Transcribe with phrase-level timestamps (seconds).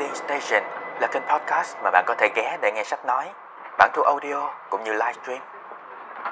[0.00, 0.62] Reading Station
[1.00, 3.32] là kênh podcast mà bạn có thể ghé để nghe sách nói,
[3.78, 5.42] bản thu audio cũng như livestream.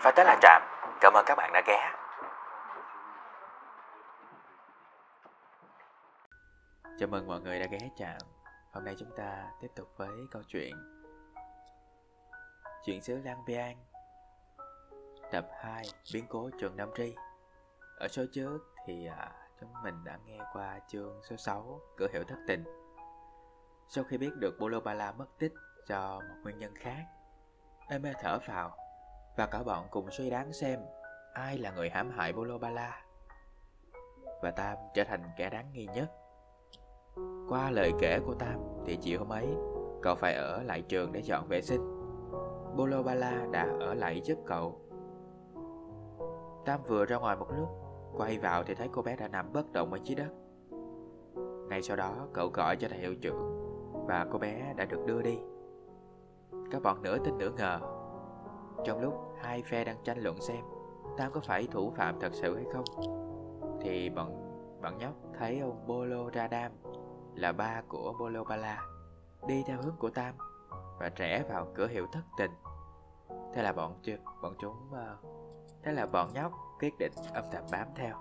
[0.03, 0.63] Và tới là Trạm,
[1.01, 1.93] cảm ơn các bạn đã ghé.
[6.99, 8.19] Chào mừng mọi người đã ghé Trạm.
[8.73, 10.75] Hôm nay chúng ta tiếp tục với câu chuyện
[12.85, 13.77] Chuyện xứ Lang Biang
[15.31, 17.15] Tập 2 Biến cố trường Nam Tri
[17.99, 22.25] Ở số trước thì à, chúng mình đã nghe qua chương số 6 Cửa hiệu
[22.29, 22.78] thất tình
[23.91, 25.53] sau khi biết được Bolo Bala mất tích
[25.87, 27.05] do một nguyên nhân khác
[27.89, 28.77] Eme thở vào
[29.37, 30.81] Và cả bọn cùng suy đoán xem
[31.35, 33.03] Ai là người hãm hại Bolo Bala
[34.43, 36.13] Và Tam trở thành kẻ đáng nghi nhất.
[37.49, 39.47] Qua lời kể của Tam Thì chiều hôm ấy,
[40.03, 41.81] Cậu phải ở lại trường để dọn vệ sinh.
[42.77, 44.81] Bolo Bala đã ở lại giúp cậu.
[46.65, 47.69] Tam vừa ra ngoài một lúc,
[48.17, 50.33] Quay vào thì thấy cô bé đã nằm bất động ở dưới đất.
[51.69, 53.58] Ngay sau đó, cậu gọi cho thầy hiệu trưởng.
[54.09, 55.39] Và cô bé đã được đưa đi.
[56.71, 57.81] Các bọn nửa tin nửa ngờ.
[58.85, 60.65] Trong lúc hai phe đang tranh luận xem
[61.17, 62.85] Tam có phải thủ phạm thật sự hay không,
[63.81, 64.45] Thì bọn
[64.83, 66.73] bọn nhóc thấy ông Bolo Radam
[67.35, 68.83] Là ba của Bolo Bala
[69.47, 70.35] Đi theo hướng của Tam
[70.99, 72.51] Và rẽ vào cửa hiệu thất tình.
[73.55, 75.17] Thế là bọn chưa, bọn chúng ờ,
[75.83, 78.15] Thế là bọn nhóc quyết định âm thầm bám theo.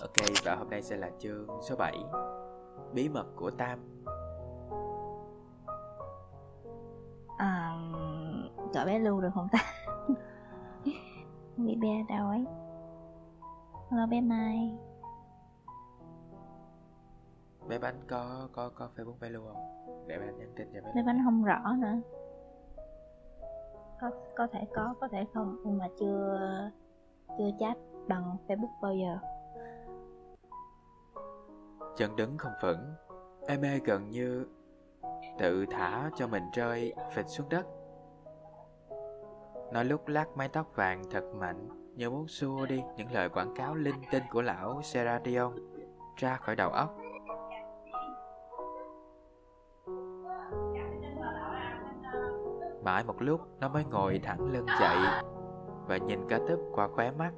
[0.00, 1.98] Ok, và hôm nay sẽ là chương số 7
[2.94, 3.78] Bí mật của Tam.
[7.38, 7.76] À,
[8.74, 9.58] gọi bé lưu được không ta?
[11.56, 12.44] Bị bé đâu ấy?
[13.90, 14.78] Hello bé mai.
[17.68, 19.62] Bé bánh có có có Facebook bé luôn không?
[20.06, 20.92] Để bé nhắn tin cho bé.
[20.94, 21.94] Bé bánh không rõ nữa.
[24.00, 26.70] Có có thể có có thể không nhưng mà chưa
[27.38, 27.76] chưa chat
[28.08, 29.18] bằng Facebook bao giờ
[31.98, 32.94] Chân đứng không vững.
[33.46, 34.46] Em mê gần như
[35.38, 37.66] tự thả cho mình rơi phịch xuống đất.
[39.72, 43.54] Nó lúc lắc mái tóc vàng thật mạnh, Như muốn xua đi những lời quảng
[43.54, 45.52] cáo linh tinh của lão Seradion,
[46.16, 46.96] ra khỏi đầu óc.
[52.84, 54.96] Mãi một lúc, nó mới ngồi thẳng lưng dậy
[55.86, 57.32] Và nhìn cá tấp qua khóe mắt.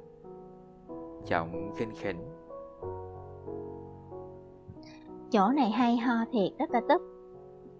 [1.25, 2.40] Giọng khinh khỉnh
[5.31, 7.01] chỗ này hay ho thiệt đó ta tức.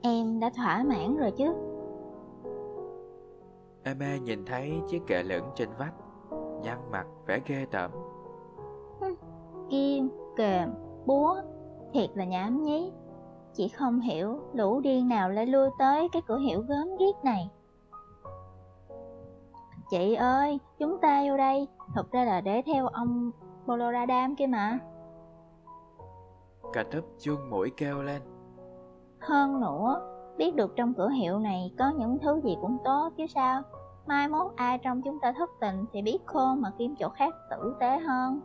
[0.02, 1.54] Em đã thỏa mãn rồi chứ?
[3.84, 5.94] Eme nhìn thấy chiếc kệ lửng trên vách
[6.64, 7.92] Nhăn mặt vẻ ghê tởm.
[9.70, 10.70] Kim kềm
[11.06, 11.36] búa
[11.94, 12.92] thiệt là nhảm nhí.
[13.54, 17.50] Chị không hiểu lũ điên nào lại lui tới cái cửa hiệu gớm ghiếc này.
[19.90, 21.68] Chị ơi chúng ta vô đây.
[21.96, 23.32] Thực ra là để theo ông
[23.66, 24.80] Boloradam kia mà
[26.74, 28.22] Cả tấp chuông mũi kêu lên.
[29.20, 33.26] Hơn nữa biết được trong cửa hiệu này có những thứ gì cũng tốt chứ
[33.28, 33.62] sao?
[34.06, 37.34] Mai mốt ai trong chúng ta thất tình thì biết khôn mà kiếm chỗ khác
[37.50, 38.42] tử tế hơn.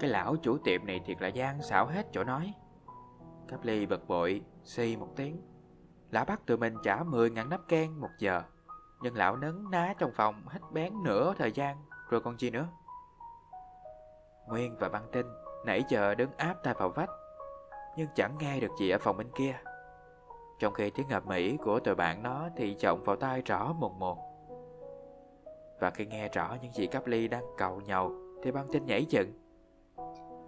[0.00, 2.54] Cái lão chủ tiệm này thiệt là gian xảo hết chỗ nói.
[3.48, 5.36] Cáp ly bật bội xì một tiếng.
[6.10, 8.42] Lão bắt tụi mình trả 10 ngàn nắp ken một giờ.
[9.02, 11.76] Nhưng lão nấn ná trong phòng hết bén nửa thời gian
[12.10, 12.66] Rồi còn gì nữa?
[14.48, 15.26] Nguyên và băng tinh
[15.68, 17.10] nãy giờ đứng áp tai vào vách
[17.96, 19.54] Nhưng chẳng nghe được gì ở phòng bên kia.
[20.58, 23.92] Trong khi tiếng ngập mỹ của tụi bạn nó thì trọng vào tai rõ một
[23.98, 24.18] một
[25.80, 28.12] Và khi nghe rõ những gì Cáp ly đang cầu nhầu
[28.42, 29.32] Thì băng tinh nhảy dựng.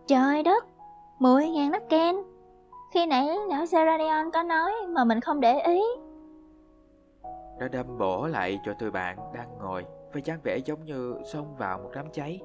[0.06, 0.64] Trời đất
[1.18, 2.16] 10 ngàn nắp ken.
[2.94, 5.82] Khi nãy lão Seradion có nói mà mình không để ý.
[7.58, 11.56] Nó đâm bổ lại cho tụi bạn đang ngồi Với dáng vẻ giống như xông
[11.56, 12.40] vào một đám cháy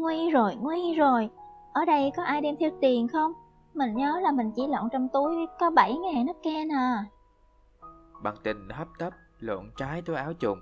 [0.00, 1.30] nguy rồi nguy rồi.
[1.72, 3.32] Ở đây có ai đem theo tiền không?
[3.74, 7.04] Mình nhớ là mình chỉ lọn trong túi có 7 ngàn nắp ken à.
[8.22, 10.58] Bằng tình hấp tấp lộn trái túi áo trùng.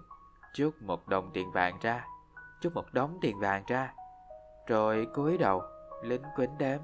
[0.54, 2.04] Chút một đồng tiền vàng ra
[2.60, 3.92] Chút một đống tiền vàng ra.
[4.66, 5.62] Rồi cúi đầu
[6.02, 6.80] lính quýnh đếm.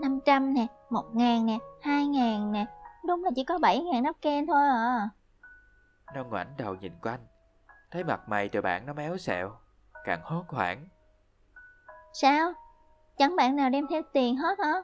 [0.00, 2.66] 500 nè, 1 ngàn nè, 2 ngàn nè.
[3.06, 5.08] Đúng là chỉ có 7 ngàn nắp ken thôi à.
[6.14, 7.20] Nó ngoảnh đầu nhìn quanh.
[7.90, 9.50] Thấy mặt mày tụi bạn nó méo xẹo
[10.04, 10.88] Càng hốt hoảng
[12.12, 12.52] Sao?
[13.18, 14.82] Chẳng bạn nào đem theo tiền hết hả?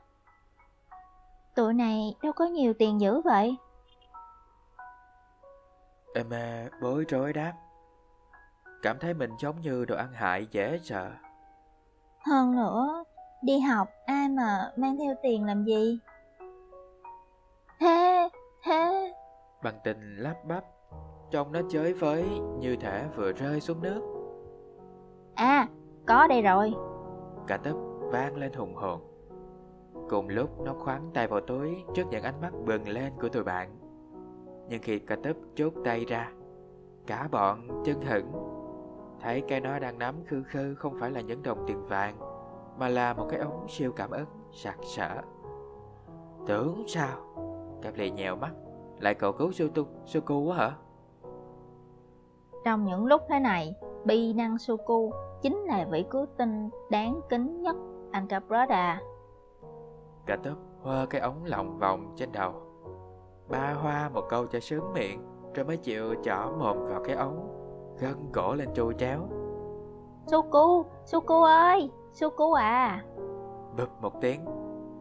[1.55, 3.56] Tụi này đâu có nhiều tiền dữ vậy
[6.15, 7.53] Emma bối rối đáp
[8.82, 11.11] Cảm thấy mình giống như đồ ăn hại dễ sợ
[12.26, 13.05] Hơn nữa,
[13.43, 15.99] đi học ai mà mang theo tiền làm gì?
[17.81, 18.29] Thế,
[18.65, 19.12] thế
[19.62, 20.65] Bằng tình lắp bắp
[21.31, 22.25] Trông nó chới với
[22.59, 24.00] như thể vừa rơi xuống nước
[25.35, 25.69] À,
[26.06, 26.75] có đây rồi
[27.46, 29.00] Cả tấp vang lên hùng hồn.
[30.08, 33.44] Cùng lúc nó khoáng tay vào túi trước những ánh mắt bừng lên của tụi
[33.44, 33.76] bạn.
[34.69, 36.32] Nhưng khi cả tấp chốt tay ra,
[37.06, 38.32] cả bọn chân hững.
[39.20, 42.17] Thấy cái nó đang nắm khư khư không phải là những đồng tiền vàng,
[42.79, 45.23] mà là một cái ống siêu cảm ứng sặc sỡ.
[46.46, 47.19] Tưởng sao?
[47.82, 48.52] Cặp lì nhèo mắt,
[48.99, 50.76] lại cậu cứu suku, Suku quá hả?
[52.64, 53.75] Trong những lúc thế này,
[54.05, 55.12] Bi Năng Suku
[55.44, 57.76] chính là vị cứu tinh đáng kính nhất
[58.12, 59.00] anh Caprada.
[60.26, 62.52] Cả tớp hoa cái ống lòng vòng trên đầu.
[63.49, 65.25] Ba hoa một câu cho sướng miệng,
[65.55, 67.49] rồi mới chịu chỏ mồm vào cái ống,
[68.00, 69.20] gân cổ lên chu chéo.
[70.26, 73.05] Suku, Suku ơi, Suku à.
[73.79, 74.44] Bụp một tiếng,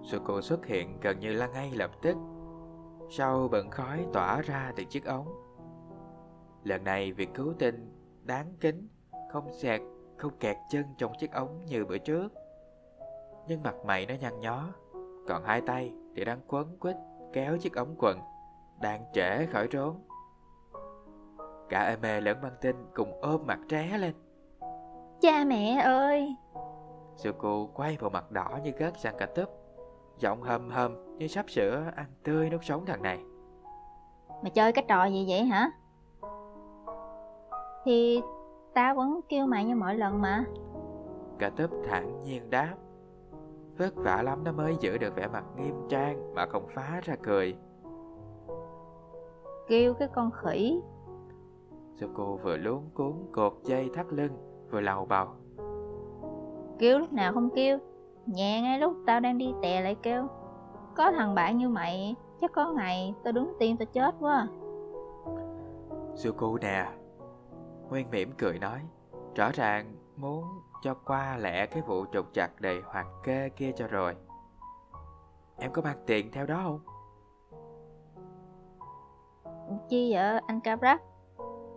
[0.03, 2.17] Suku xuất hiện gần như là ngay lập tức.
[3.09, 5.27] Sau bận khói tỏa ra từ chiếc ống.
[6.63, 7.91] Lần này việc cứu tinh
[8.23, 8.87] đáng kính,
[9.31, 9.81] không sẹt,
[10.18, 12.33] không kẹt chân trong chiếc ống như bữa trước.
[13.48, 14.63] Nhưng mặt mày nó nhăn nhó,
[15.27, 16.95] còn hai tay thì đang quấn quýt
[17.33, 18.19] kéo chiếc ống quần,
[18.81, 20.01] đang trễ khỏi trốn.
[21.69, 24.13] Cả Eme lẫn băng tinh cùng ôm mặt tré lên.
[25.21, 26.36] Cha mẹ ơi!
[27.15, 29.50] Suku quay vào mặt đỏ như gớt sang cả tấp,
[30.19, 33.19] giọng hầm hầm như sắp sửa ăn tươi nuốt sống thằng này.
[34.42, 35.71] Mày chơi cái trò gì vậy hả?
[37.86, 38.21] Thì
[38.73, 40.45] ta vẫn kêu mày như mọi lần mà.
[41.39, 42.73] Cả tấp thẳng nhiên đáp.
[43.77, 47.15] Vất vả lắm nó mới giữ được vẻ mặt nghiêm trang Mà không phá ra
[47.23, 47.55] cười.
[49.67, 50.81] Kêu cái con khỉ.
[52.13, 54.31] Cô vừa luống cuốn cột dây thắt lưng
[54.71, 55.27] Vừa lầu bầu?
[56.79, 57.77] Kêu lúc nào không kêu
[58.25, 60.27] Nhẹ ngay lúc tao đang đi tè lại kêu.
[60.95, 64.47] Có thằng bạn như mày Chắc có ngày tao đứng tim tao chết quá.
[66.37, 66.85] Cô nè
[67.89, 68.80] Nguyên mỉm cười nói
[69.35, 70.45] Rõ ràng muốn
[70.83, 74.15] cho qua lẹ cái vụ trục chặt đầy hoặc kê kia cho rồi
[75.57, 76.80] Em có mang tiền theo đó không?
[79.89, 81.01] Chi vậy anh Cabrak?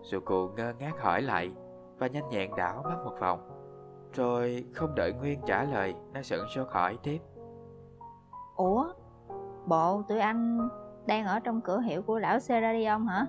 [0.02, 1.52] Suku ngơ ngác hỏi lại
[1.98, 3.50] Và nhanh nhẹn đảo mắt một vòng
[4.12, 7.18] Rồi không đợi Nguyên trả lời Nó sững sốt hỏi tiếp
[8.56, 8.92] Ủa?
[9.66, 10.68] Bộ tụi anh
[11.06, 13.26] đang ở trong cửa hiệu của lão Seradion hả?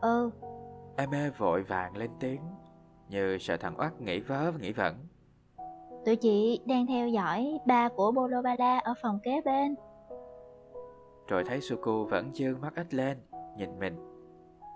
[0.00, 0.30] Ừ
[1.00, 2.40] Em mê vội vàng lên tiếng.
[3.08, 4.94] Như sợ thằng oắt nghĩ vớ và nghĩ vẩn.
[6.06, 9.74] Tụi chị đang theo dõi ba của Bolobala ở phòng kế bên.
[11.28, 13.18] Rồi thấy Suku vẫn dương mắt ít lên
[13.56, 13.96] Nhìn mình.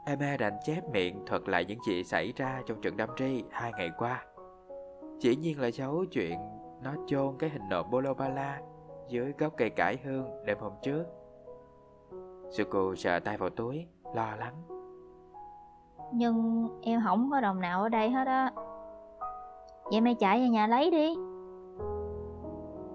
[0.07, 3.73] Eme đành chép miệng thuật lại những gì xảy ra trong trận đâm tri hai
[3.79, 4.25] ngày qua.
[5.21, 6.39] Chỉ nhiên là giấu chuyện
[6.83, 8.61] nó chôn cái hình nộm Bolobala
[9.09, 11.05] dưới gốc cây cải hương đêm hôm trước.
[12.51, 14.72] Suku sợ tay vào túi, lo lắng
[16.13, 18.53] nhưng em không có đồng nào ở đây hết á.
[19.85, 21.15] Vậy mày chạy về nhà lấy đi.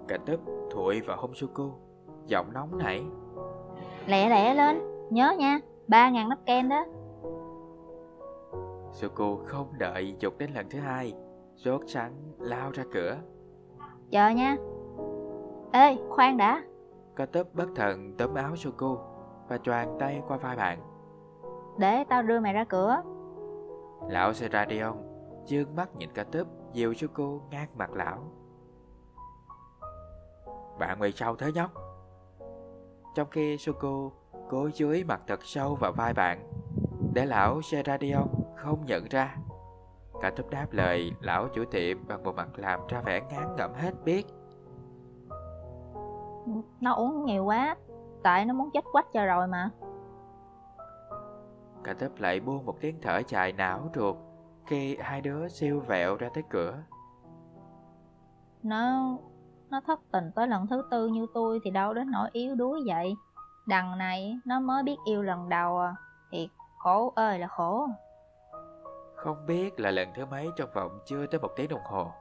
[0.08, 1.72] Cả tấp thụi vào hông Suku
[2.26, 3.02] Giọng nóng nảy.
[4.06, 4.80] Lẹ lẹ lên
[5.10, 6.84] Nhớ nha ba ngàn nắp ken đó.
[8.92, 11.14] Suku không đợi dục đến lần thứ hai
[11.56, 13.16] Rốt sẵn lao ra cửa.
[14.10, 14.56] Chờ nha.
[15.72, 16.62] Ê khoan đã.
[17.16, 18.96] Có tấp bất thần tấm áo Suku
[19.48, 20.78] Và choàng tay qua vai bạn
[21.78, 23.02] để tao đưa mày ra cửa.
[24.08, 24.96] Lão Seradion
[25.46, 28.18] dương mắt nhìn cả tớp Dìu cho cô ngang mặt lão.
[30.78, 31.70] Bạn quay sau thế nhóc?
[33.14, 34.10] Trong khi Suko
[34.48, 36.48] cố dưới mặt thật sâu vào vai bạn
[37.14, 39.36] Để lão Seradion không nhận ra.
[40.20, 43.74] Cả tớp đáp lời lão chủ tiệm bằng một mặt làm ra vẻ ngán ngẩm
[43.74, 44.26] hết biết.
[46.80, 47.76] Nó uống nhiều quá
[48.22, 49.70] Tại nó muốn chết quách cho rồi mà
[51.88, 54.16] Cả tấp lại buông một tiếng thở dài não ruột
[54.66, 56.78] khi hai đứa siêu vẹo ra tới cửa.
[58.62, 59.16] Nó
[59.70, 62.80] nó thất tình tới lần thứ tư như tôi thì đâu đến nỗi yếu đuối
[62.86, 63.14] vậy.
[63.66, 65.94] Đằng này nó mới biết yêu lần đầu à.
[66.30, 67.88] Thiệt khổ ơi là khổ.
[69.14, 72.12] Không biết là lần thứ mấy trong vòng chưa tới một tiếng đồng hồ.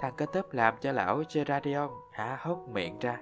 [0.00, 3.18] Thằng cơ tấp làm cho lão Gerardion há hốc miệng ra.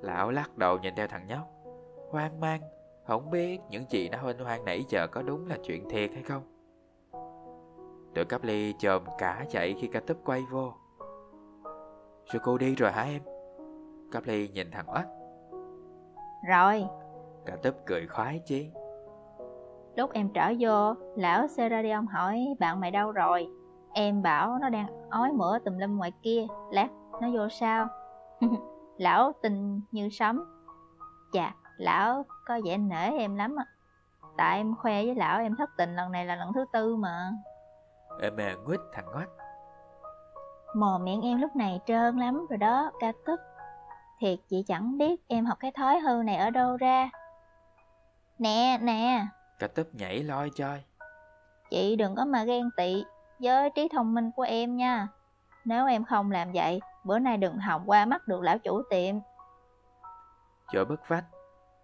[0.00, 1.48] Lão lắc đầu nhìn theo thằng nhóc.
[2.10, 2.60] Hoang mang
[3.06, 6.22] không biết những gì nó hoanh hoang nãy giờ có đúng là chuyện thiệt hay
[6.22, 6.42] không?
[8.14, 10.72] Tụi cắp ly chồm cả chạy khi cả tấp quay vô.
[12.32, 13.22] Rồi cô đi rồi hả em?
[14.12, 15.06] Cắp ly nhìn thằng oắt
[16.48, 16.84] Rồi.
[17.46, 18.70] Cả tấp cười khoái chí.
[19.96, 23.48] Lúc em trở vô Lão Seradion hỏi bạn mày đâu rồi?
[23.92, 26.46] Em bảo nó đang ói mửa tùm lum ngoài kia.
[26.70, 26.88] Lát
[27.20, 27.88] nó vô sao?
[28.98, 30.44] Lão tình như sấm.
[31.32, 33.64] Chà Lão có vẻ nể em lắm á
[34.36, 37.30] Tại em khoe với lão em thất tình lần này là lần thứ tư mà
[38.22, 39.28] Em mè nguyết thằng ngoắt
[40.74, 43.40] Mò miệng em lúc này trơn lắm rồi đó, ca tức.
[44.20, 47.10] Thiệt chị chẳng biết em học cái thói hư này ở đâu ra.
[48.38, 49.26] Nè, nè,
[49.58, 50.84] Cả tấp nhảy loi choi.
[51.70, 53.04] chị đừng có mà ghen tị
[53.38, 55.08] với trí thông minh của em nha.
[55.64, 59.14] Nếu em không làm vậy, bữa nay đừng hòng qua mắt được lão chủ tiệm.
[60.72, 61.24] Chỗ bức vách,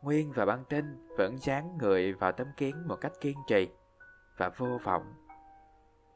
[0.06, 3.68] Nguyên và băng tinh vẫn dán người vào tấm kiến một cách kiên trì
[4.36, 5.02] và vô vọng.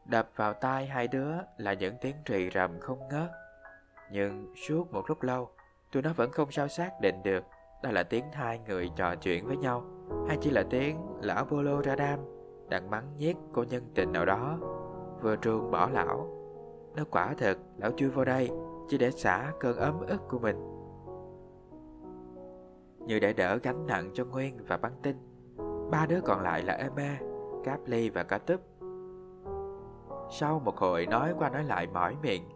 [0.05, 3.31] Đập vào tai hai đứa là những tiếng rì rầm không ngớt.
[4.13, 5.51] Nhưng suốt một lúc lâu,
[5.93, 7.45] tụi nó vẫn không sao xác định được
[7.83, 9.85] đó là tiếng hai người trò chuyện với nhau
[10.29, 12.19] hay chỉ là tiếng lão Bolo Radam
[12.69, 14.59] đang mắng nhiếc cô nhân tình nào đó
[15.21, 16.29] vừa truồng bỏ lão.
[16.97, 18.51] Nó quả thật lão chui vào đây
[18.89, 20.80] chỉ để xả cơn ấm ức của mình
[23.07, 25.17] như để đỡ gánh nặng cho Nguyên và băng tinh.
[25.91, 27.19] Ba đứa còn lại là Eme,
[27.65, 28.61] Cáp Ly và Cá Túp.
[30.31, 32.49] Sau một hồi nói qua nói lại mỏi miệng,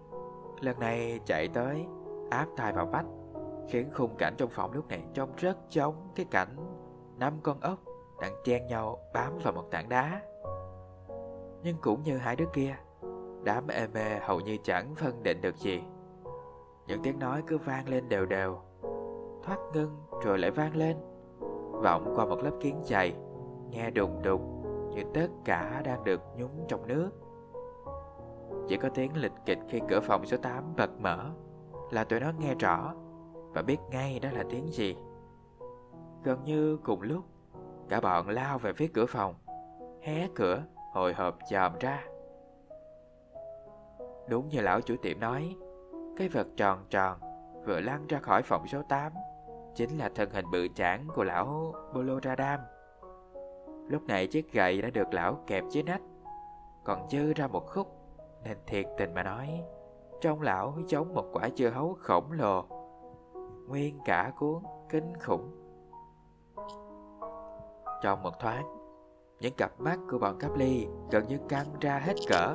[0.61, 1.87] lần này chạy tới,
[2.31, 3.07] áp tai vào vách,
[3.69, 6.57] khiến khung cảnh trong phòng lúc này trông rất giống cái cảnh
[7.19, 7.79] năm con ốc
[8.21, 10.23] đang chen nhau bám vào một tảng đá.
[11.63, 12.77] Nhưng cũng như hai đứa kia,
[13.45, 15.83] đám Eme hầu như chẳng phân định được gì.
[16.87, 18.59] Những tiếng nói cứ vang lên đều đều,
[19.43, 20.97] thoát ngưng rồi lại vang lên.
[21.83, 23.15] Vọng qua một lớp kiến dày,
[23.71, 24.63] nghe đùng đùng
[24.95, 27.11] như tất cả đang được nhúng trong nước.
[28.69, 31.31] Chỉ có tiếng lịch kịch khi cửa phòng số 8 bật mở
[31.91, 32.95] là tụi nó nghe rõ
[33.55, 34.97] và biết ngay đó là tiếng gì.
[36.25, 37.25] Gần như cùng lúc,
[37.89, 39.35] cả bọn lao về phía cửa phòng,
[40.03, 42.05] hé cửa, hồi hộp chòm ra.
[44.29, 45.57] Đúng như lão chủ tiệm nói,
[46.17, 47.19] cái vật tròn tròn
[47.67, 49.13] vừa lăn ra khỏi phòng số 8
[49.75, 52.61] chính là thân hình bự chảng của lão Boloradam.
[53.89, 56.03] Lúc này chiếc gậy đã được lão kẹp dưới nách,
[56.85, 57.87] còn dư ra một khúc,
[58.45, 59.63] nên thiệt tình mà nói,
[60.21, 62.65] trong lão giống một quả dưa hấu khổng lồ,
[63.69, 65.51] nguyên cả cuốn kinh khủng.
[68.03, 68.65] Trong một thoáng,
[69.41, 72.55] những cặp mắt của bọn cáp ly gần như căng ra hết cỡ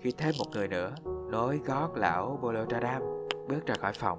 [0.00, 0.94] khi thêm một người nữa
[1.30, 3.02] nối gót lão Boloradam
[3.48, 4.18] bước ra khỏi phòng.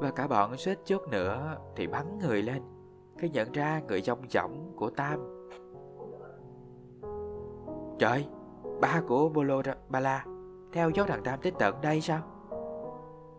[0.00, 2.62] Và cả bọn suýt chút nữa thì bắn người lên
[3.18, 5.18] Khi nhận ra người trong dỏng của Tam.
[7.98, 8.26] Trời,
[8.80, 10.24] ba của Bolo Bala
[10.72, 12.22] Theo dấu thằng Tam tới tận đây sao?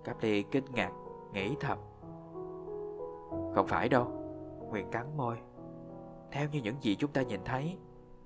[0.03, 0.91] Cáp ly kinh ngạc,
[1.33, 1.77] nghĩ thầm.
[3.55, 4.07] Không phải đâu
[4.69, 5.37] Nguyên cắn môi.
[6.31, 7.77] Theo như những gì chúng ta nhìn thấy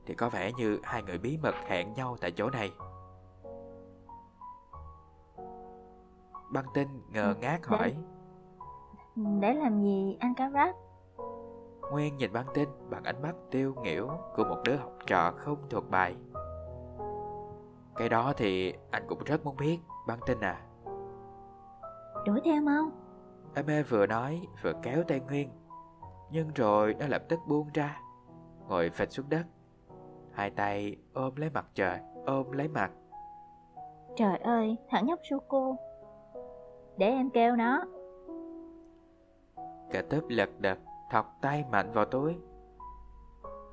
[0.05, 2.71] Thì có vẻ như hai người bí mật hẹn nhau tại chỗ này.
[6.51, 7.95] Băng tinh ngờ ngác hỏi.
[9.15, 10.75] Để làm gì anh cá rách?
[11.91, 15.57] Nguyên nhìn băng tinh bằng ánh mắt tiêu nghỉu của một đứa học trò không
[15.69, 16.15] thuộc bài.
[17.95, 20.61] Cái đó thì anh cũng rất muốn biết, băng tinh à.
[22.25, 22.91] Đuổi theo mau
[23.55, 25.49] Eme vừa nói vừa kéo tay Nguyên,
[26.31, 28.01] nhưng rồi nó lập tức buông ra,
[28.67, 29.45] ngồi phịch xuống đất.
[30.31, 32.91] Hai tay ôm lấy mặt trời, ôm lấy mặt.
[34.15, 35.75] Trời ơi, thằng nhóc Suko
[36.97, 37.83] Để em kêu nó
[39.91, 40.77] Cả tớp lật đật,
[41.11, 42.37] thọc tay mạnh vào túi.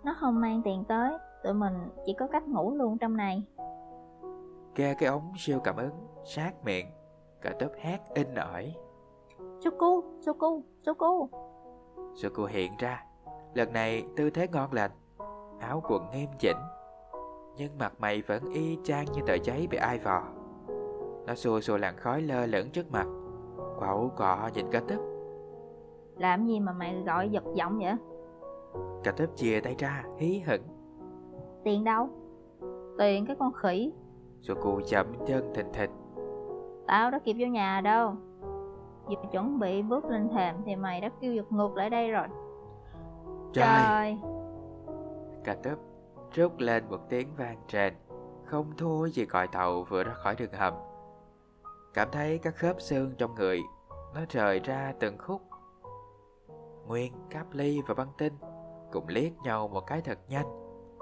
[0.04, 3.42] Nó không mang tiền tới Tụi mình chỉ có cách ngủ luôn trong này.
[4.74, 6.86] Kê cái ống siêu cảm ứng, sát miệng.
[7.42, 8.74] Cả tớp hét in ỏi.
[9.64, 10.50] Suko, Suko,
[10.86, 11.26] Suko
[12.14, 13.04] Suku hiện ra.
[13.54, 14.90] Lần này tư thế ngon lành.
[15.60, 16.56] Áo quần nghiêm chỉnh.
[17.56, 20.22] Nhưng mặt mày vẫn y chang như tờ giấy bị ai vò.
[21.26, 23.06] Nó xua xua làn khói lơ lửng trước mặt.
[23.78, 24.98] Quẩu cọ nhìn cả tấp
[26.16, 27.94] Làm gì mà mày gọi giật giọng vậy?
[29.04, 30.62] Cả tấp chia tay ra hí hửng.
[31.64, 32.08] Tiền đâu?
[32.98, 33.92] Tiền cái con khỉ.
[34.40, 35.90] Suku chậm chân thình thịch.
[36.86, 38.14] Tao đã kịp vô nhà đâu.
[39.06, 42.26] Vừa chuẩn bị bước lên thềm thì mày đã kêu giật ngược lại đây rồi.
[43.52, 44.18] Trời.
[45.44, 45.76] Cả tấp
[46.32, 47.94] rút lên một tiếng vang trền
[48.44, 50.74] Không thua gì còi tàu vừa ra khỏi đường hầm.
[51.94, 53.60] Cảm thấy các khớp xương trong người
[54.14, 55.42] Nó rời ra từng khúc
[56.86, 58.32] Nguyên, Cáp Ly và Băng Tinh
[58.92, 60.46] Cùng liếc nhau một cái thật nhanh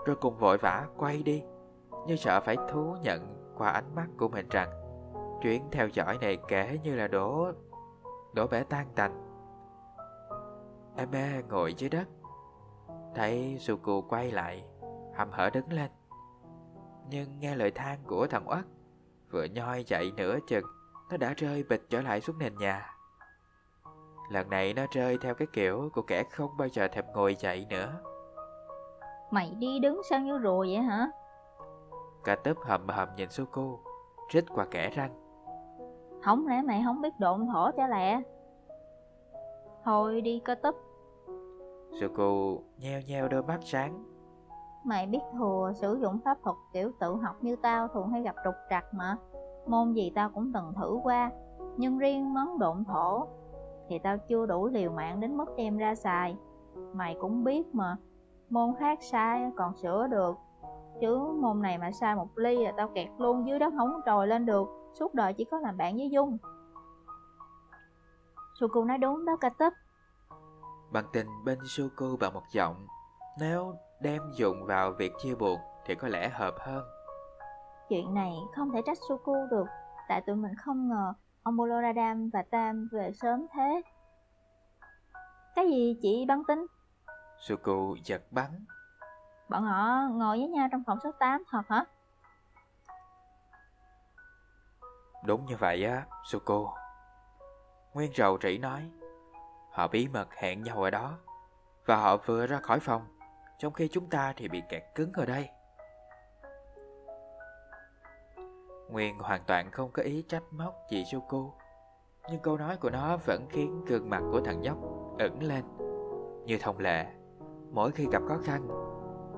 [0.07, 1.43] Rồi cùng vội vã quay đi
[2.07, 4.71] Như sợ phải thú nhận qua ánh mắt của mình rằng
[5.43, 7.53] Chuyến theo dõi này kể như là đổ
[8.33, 9.25] Đổ bể tan tành.
[10.97, 12.09] Eme ngồi dưới đất
[13.15, 14.65] Thấy Suku quay lại
[15.15, 15.91] Hầm hở đứng lên.
[17.11, 18.65] Nhưng nghe lời than của thằng Oắt
[19.31, 20.65] Vừa nhoi dậy nửa chừng
[21.11, 22.94] Nó đã rơi bịch trở lại xuống nền nhà.
[24.29, 27.67] Lần này nó rơi theo cái kiểu Của kẻ không bao giờ thèm ngồi dậy
[27.71, 27.93] nữa
[29.31, 31.11] Mày đi đứng sao như rùa vậy hả?
[32.25, 33.79] Cả tớp hầm hầm nhìn Suku
[34.29, 35.11] rít qua kẻ răng.
[36.23, 38.21] Không lẽ mày không biết độn thổ cho lẹ?
[39.85, 40.75] Thôi đi cơ túp.
[42.01, 44.05] Suku nheo nheo đôi mắt sáng.
[44.85, 48.35] Mày biết thừa sử dụng pháp thuật kiểu tự học như tao thường hay gặp
[48.45, 49.17] trục trặc mà.
[49.67, 51.31] Môn gì tao cũng từng thử qua,
[51.77, 53.27] nhưng riêng món độn thổ
[53.89, 56.37] thì tao chưa đủ liều mạng đến mức đem ra xài.
[56.93, 57.97] Mày cũng biết mà,
[58.51, 60.37] môn khác sai còn sửa được,
[61.01, 64.27] chứ môn này mà sai một ly là tao kẹt luôn dưới đất không trồi
[64.27, 66.39] lên được, suốt đời chỉ có làm bạn với Dung.
[68.61, 69.73] Suku nói đúng đó ca tấp.
[70.93, 72.87] Bằng tình bên Suku bằng một giọng,
[73.41, 76.85] nếu đem dụng vào việc chia buồn thì có lẽ hợp hơn.
[77.89, 79.67] Chuyện này không thể trách Suku được,
[80.09, 81.13] tại tụi mình không ngờ
[81.45, 83.83] ông Boloradam và Tam về sớm thế.
[85.55, 86.67] Cái gì chị bắn tính?
[87.39, 88.65] Suku giật bắn.
[89.49, 91.85] Bọn họ ngồi với nhau trong phòng số 8 thật hả?
[95.25, 96.69] Đúng như vậy á, Suku.
[97.95, 98.91] Nguyên rầu rĩ nói.
[99.73, 101.19] Họ bí mật hẹn nhau ở đó.
[101.87, 103.07] Và họ vừa ra khỏi phòng,
[103.59, 105.49] trong khi chúng ta thì bị kẹt cứng ở đây.
[108.95, 111.53] Nguyên hoàn toàn không có ý trách móc chị Suku
[112.31, 114.79] Nhưng câu nói của nó vẫn khiến gương mặt của thằng nhóc
[115.19, 115.65] ẩn lên.
[116.47, 117.07] Như thông lệ,
[117.71, 118.69] Mỗi khi gặp khó khăn,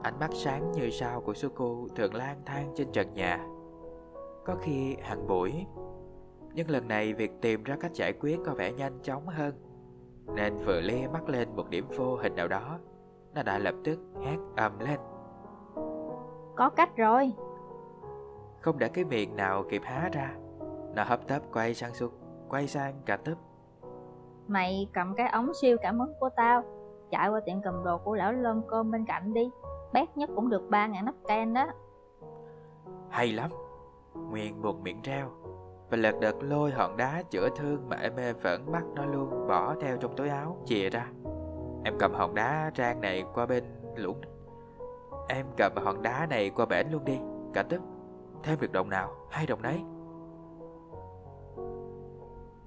[0.03, 3.47] Ánh mắt sáng như sao của Suku thường lang thang trên trần nhà.
[4.45, 5.67] Có khi hàng buổi,
[6.55, 9.55] Nhưng lần này việc tìm ra cách giải quyết có vẻ nhanh chóng hơn.
[10.35, 12.79] Nên vừa lê mắt lên một điểm vô hình nào đó,
[13.35, 15.01] Nó đã lập tức hét ầm lên.
[16.57, 17.33] Có cách rồi
[18.67, 20.31] không để cái miệng nào kịp há ra.
[20.95, 22.11] Nó hấp tấp quay sang Xuân
[22.49, 23.35] Quay sang cả tấp
[24.49, 26.63] Mày cầm cái ống siêu cảm ứng của tao
[27.11, 29.51] Chạy qua tiệm cầm đồ của lão lơm cơm bên cạnh đi.
[29.93, 31.67] Bét nhất cũng được 3 ngàn nắp can đó.
[33.11, 33.51] Hay lắm.
[34.15, 35.31] Nguyên buộc miệng reo
[35.91, 39.49] Và lật đật lôi hòn đá chữa thương Mà em mê vẫn bắt nó luôn
[39.49, 41.07] Bỏ theo trong túi áo chìa ra.
[41.85, 43.65] Em cầm hòn đá trang này qua bên
[43.97, 44.21] lũng.
[45.29, 47.19] Em cầm hòn đá này qua bển luôn đi
[47.55, 47.81] Cả tức
[48.43, 49.81] Thêm được đồng nào, hai đồng đấy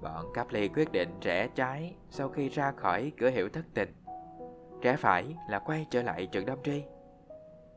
[0.02, 3.94] Bọn cáp ly quyết định rẽ trái sau khi ra khỏi cửa hiệu thất tình.
[4.82, 6.84] Rẽ phải là quay trở lại trường Đông tri.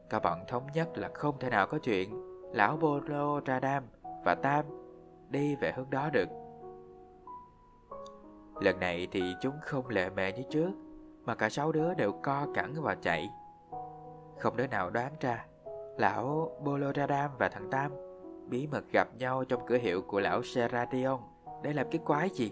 [0.10, 2.10] Cả bọn thống nhất là không thể nào có chuyện
[2.53, 3.84] lão Bolo Radam
[4.25, 4.65] và Tam
[5.29, 6.29] đi về hướng đó được.
[8.62, 10.71] Lần này thì chúng không lệ mề như trước,
[11.25, 13.29] mà cả sáu đứa đều co cẳng và chạy.
[14.39, 15.45] Không đứa nào đoán ra
[15.97, 17.91] Lão Boloradam và thằng Tam
[18.49, 21.19] bí mật gặp nhau trong cửa hiệu của lão Seradion
[21.63, 22.51] để làm cái quái gì?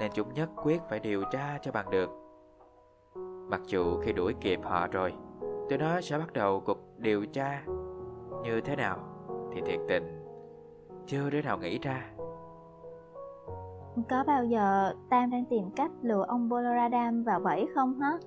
[0.00, 2.10] Nên chúng nhất quyết phải điều tra cho bằng được.
[3.50, 7.62] Mặc dù khi đuổi kịp họ rồi, tụi nó sẽ bắt đầu cuộc điều tra
[8.42, 8.98] như thế nào
[9.52, 10.22] thì thiệt tình
[11.06, 12.10] chưa đứa nào nghĩ ra.
[14.10, 18.18] Có bao giờ Tam đang tìm cách lừa ông Boloradam vào bẫy không hả?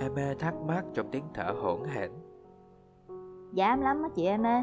[0.00, 2.10] Eme thắc mắc trong tiếng thở hỗn hển.
[3.54, 4.62] Dám lắm á chị em ê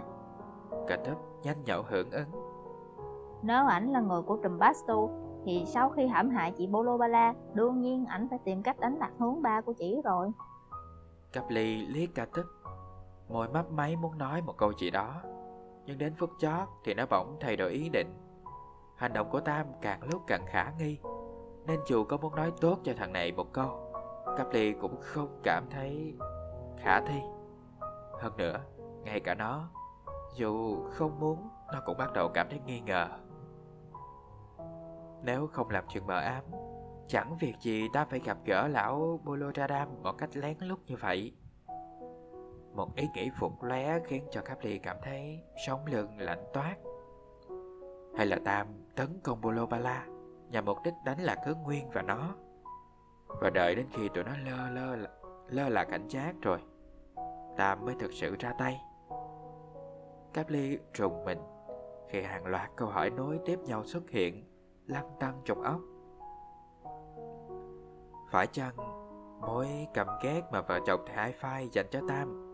[0.87, 2.29] Cả thấp nhanh nhậu hưởng ứng.
[3.41, 5.09] Nếu ảnh là người của trùm Bastu
[5.45, 8.97] Thì sau khi hãm hại chị Bolo Bala Đương nhiên ảnh phải tìm cách đánh
[8.99, 10.31] lạc hướng ba của chị rồi.
[11.33, 12.45] Cặp ly liếc cả tức.
[13.29, 15.21] Môi mấp máy muốn nói một câu gì đó
[15.85, 18.07] Nhưng đến phút chót thì nó bỗng thay đổi ý định.
[18.95, 20.99] Hành động của Tam càng lúc càng khả nghi
[21.67, 23.93] Nên dù có muốn nói tốt cho thằng này một câu
[24.37, 26.13] Cặp ly cũng không cảm thấy
[26.77, 27.21] khả thi.
[28.21, 28.59] Hơn nữa,
[29.03, 29.69] ngay cả nó,
[30.35, 33.07] dù không muốn, nó cũng bắt đầu cảm thấy nghi ngờ.
[35.23, 36.43] Nếu không làm chuyện mờ ám,
[37.07, 41.35] chẳng việc gì ta phải gặp gỡ lão Boloradam một cách lén lút như vậy.
[42.73, 46.75] Một ý nghĩ phụt lóe khiến cho Capri cảm thấy sống lưng lạnh toát.
[48.17, 50.05] Hay là Tam tấn công Bolobala
[50.49, 52.35] nhằm mục đích đánh lạc hướng Nguyên và nó.
[53.27, 55.07] Và đợi đến khi tụi nó lơ lơ
[55.47, 56.59] lơ là cảnh giác rồi
[57.57, 58.81] Tam mới thực sự ra tay
[60.33, 61.37] Cáp ly trùng mình
[62.09, 64.43] Khi hàng loạt câu hỏi nối tiếp nhau xuất hiện
[64.87, 65.79] Lăn tăng trong óc
[68.31, 68.75] Phải chăng
[69.41, 72.47] Mối cầm ghét mà vợ chồng thầy Hai Phai dành cho Tam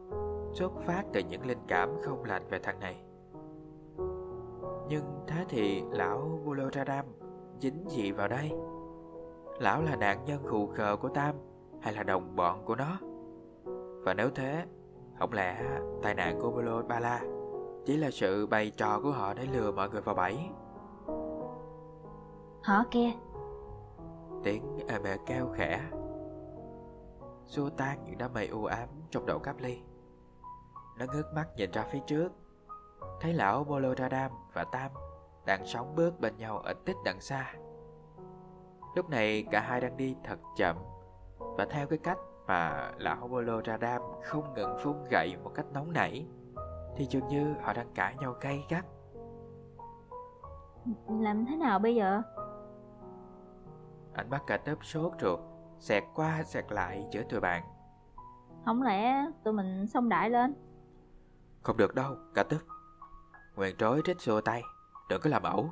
[0.53, 3.03] Xuất phát từ những linh cảm không lành về thằng này
[4.89, 7.05] Nhưng thế thì lão Buloradam
[7.59, 8.51] dính gì vào đây?
[9.59, 11.35] Lão là nạn nhân khù khờ của Tam
[11.81, 12.97] hay là đồng bọn của nó?
[14.03, 14.65] Và nếu thế,
[15.19, 17.36] không lẽ tai nạn của Bolo Bala
[17.87, 20.49] chỉ là sự bày trò của họ để lừa mọi người vào bẫy?
[22.63, 23.09] Họ kia
[24.43, 25.81] Tiếng êm ề kêu khẽ.
[27.45, 29.81] Xua tan những đám mây u ám trong đầu cáp ly.
[30.97, 32.29] Nó ngước mắt nhìn ra phía trước.
[33.21, 34.91] Thấy lão Boloradam và Tam
[35.45, 37.53] đang sóng bước bên nhau ở tích đằng xa.
[38.95, 40.77] Lúc này cả hai đang đi thật chậm.
[41.39, 46.27] Và theo cái cách mà lão Boloradam không ngừng phun gậy một cách nóng nảy
[46.97, 48.85] thì dường như họ đang cãi nhau gay gắt.
[51.07, 52.21] Làm thế nào bây giờ?
[54.13, 55.39] Ánh mắt cả tớp sốt ruột,
[55.79, 57.63] xẹt qua xẹt lại giữa tụi bạn.
[58.65, 60.55] Không lẽ tụi mình xông đại lên?
[61.61, 62.59] Không được đâu, cả tớp.
[63.55, 64.61] Nguyện trối trích xua tay,
[65.09, 65.69] đừng có làm ẩu.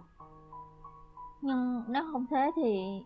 [1.41, 3.01] Nhưng nếu không thế thì...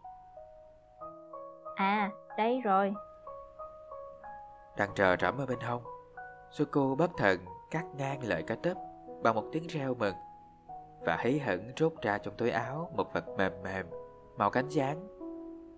[1.76, 2.94] À, đây rồi.
[4.78, 5.84] Đang trờ rẫm ở bên hông,
[6.52, 7.40] Suku bất thần
[7.72, 8.74] cắt ngang lời cả tớp
[9.24, 10.16] bằng một tiếng reo mừng.
[11.06, 13.86] Và hí hửng rút ra trong túi áo một vật mềm mềm
[14.38, 15.08] màu cánh gián.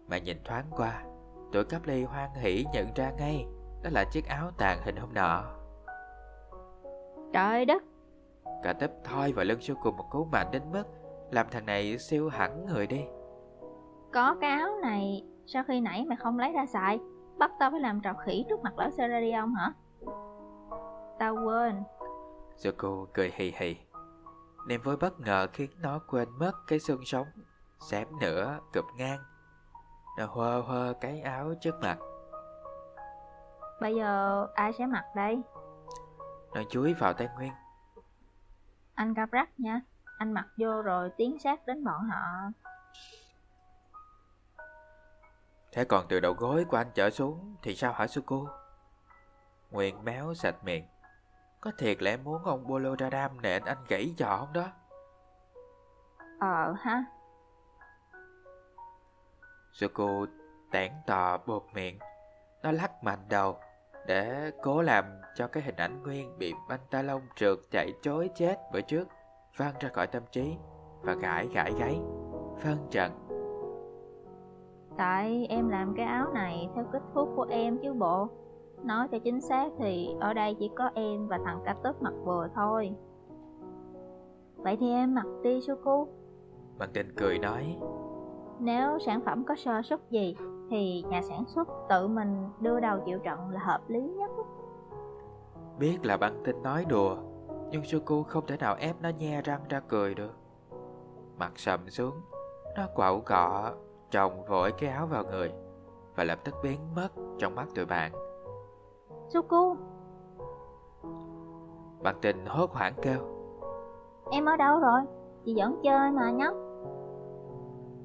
[0.07, 1.03] Mà nhìn thoáng qua
[1.51, 3.45] tụi cấp ly hoan hỉ nhận ra ngay
[3.83, 5.43] đó là chiếc áo tàn hình hôm nọ.
[7.33, 7.83] Trời đất!
[8.63, 10.83] Cả tấp thoi vào lưng Suku một cú mạnh đến mức
[11.31, 13.01] làm thằng này siêu hẳn người đi.
[14.13, 16.99] Có cái áo này sao khi nãy mày không lấy ra xài
[17.37, 19.73] bắt tao phải làm trò khỉ trước mặt lão Seradion hả
[21.21, 21.83] tao quên.
[22.57, 23.77] Zuko cười hì hì.
[24.67, 27.27] Niềm vui bất ngờ khiến nó quên mất cái xương sống
[27.79, 29.19] Xém nữa cụp ngang.
[30.17, 31.97] Nó hơ hơ cái áo trước mặt.
[33.81, 35.41] Bây giờ ai sẽ mặc đây?
[36.53, 37.53] Nó chúi vào tay Nguyên.
[38.93, 39.81] Anh Gabrak nha.
[40.17, 42.51] Anh mặc vô rồi tiến sát đến bọn họ.
[45.71, 48.47] Thế còn từ đầu gối của anh trở xuống Thì sao hả Suku?
[49.71, 50.85] Nguyên méo sạch miệng
[51.61, 54.67] có thiệt em muốn ông Boloradam nện anh gãy giò không đó?
[56.39, 57.03] Ờ ha.
[59.73, 60.25] Zuko
[60.71, 61.99] tản tò bột miệng.
[62.63, 63.57] Nó lắc mạnh đầu
[64.07, 68.29] để cố làm cho cái hình ảnh Nguyên bị banh ta lông trượt chạy chối
[68.35, 69.07] chết bữa trước
[69.57, 70.55] văng ra khỏi tâm trí
[71.01, 71.99] và gãi gãi gáy,
[72.61, 73.11] phân trần.
[74.97, 78.29] Tại em làm cái áo này theo kích thước của em chứ bộ.
[78.83, 82.13] Nói cho chính xác thì ở đây chỉ có em và thằng ca tớp mặc
[82.25, 82.95] vừa thôi.
[84.55, 86.07] Vậy thì em mặc đi Suku
[86.77, 87.77] Bằng tình cười nói.
[88.59, 90.35] Nếu sản phẩm có sơ suất gì
[90.69, 94.31] Thì nhà sản xuất tự mình đưa đầu chịu trận là hợp lý nhất.
[95.79, 97.17] Biết là băng tinh nói đùa
[97.71, 100.35] Nhưng Suku không thể nào ép nó nhe răng ra cười được.
[101.37, 102.13] Mặt sầm xuống
[102.77, 103.71] Nó quạo cọ
[104.11, 105.51] Trồng vội cái áo vào người
[106.15, 108.11] Và lập tức biến mất trong mắt tụi bạn
[109.33, 109.75] Suku
[112.03, 113.19] Bạn tình hốt hoảng kêu.
[114.31, 115.01] Em ở đâu rồi?
[115.45, 116.53] Chị vẫn chơi mà nhóc.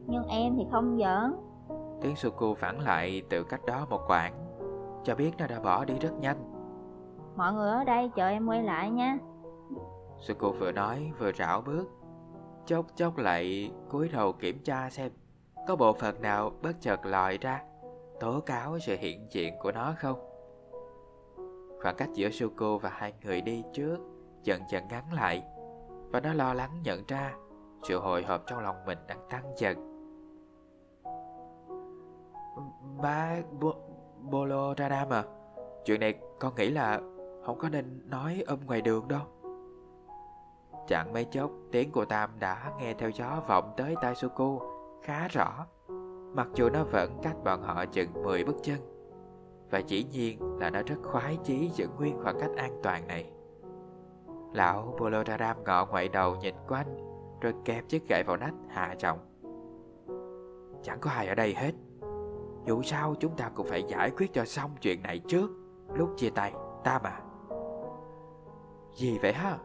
[0.06, 1.36] Nhưng em thì không giỡn.
[2.00, 4.34] Tiếng Suku phản lại từ cách đó một quãng.
[5.04, 6.36] Cho biết nó đã bỏ đi rất nhanh.
[7.36, 9.18] Mọi người ở đây chờ em quay lại nha.
[10.18, 11.86] Suku vừa nói vừa rảo bước.
[12.66, 15.10] Chốc chốc lại cúi đầu kiểm tra xem
[15.68, 17.62] Có bộ phận nào bất chợt lòi ra.
[18.20, 20.25] Tố cáo sự hiện diện của nó không
[21.86, 23.98] Khoảng cách giữa Suko và hai người đi trước
[24.42, 25.44] dần dần ngắn lại
[26.10, 27.34] và nó lo lắng nhận ra
[27.82, 29.76] sự hồi hộp trong lòng mình đang tăng dần.
[33.02, 33.72] Ba Bo,
[34.30, 35.24] Bolo Radam à,
[35.84, 37.00] chuyện này con nghĩ là
[37.44, 39.22] không có nên nói ôm ngoài đường đâu.
[40.88, 44.60] Chẳng mấy chốc, tiếng của Tam đã nghe theo gió vọng tới tai Suku
[45.02, 45.66] khá rõ,
[46.34, 48.95] mặc dù nó vẫn cách bọn họ chừng 10 bước chân.
[49.70, 53.32] Và dĩ nhiên là nó rất khoái chí giữ nguyên khoảng cách an toàn này.
[54.52, 56.96] Lão Bolodaram ngọ ngoại đầu nhìn quanh,
[57.40, 59.18] Rồi kẹp chiếc gậy vào nách, hạ trọng
[60.82, 61.72] Chẳng có ai ở đây hết.
[62.66, 65.50] Dù sao chúng ta cũng phải giải quyết cho xong chuyện này trước.
[65.94, 66.52] Lúc chia tay,
[66.84, 67.20] ta mà.
[68.94, 69.58] Gì vậy ha